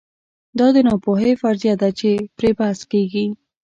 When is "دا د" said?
0.59-0.77